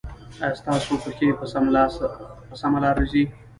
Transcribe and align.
ایا 0.43 0.57
ستاسو 0.59 0.93
پښې 1.03 1.27
په 1.39 1.45
سمه 2.61 2.79
لار 2.83 2.97
ځي؟ 3.11 3.23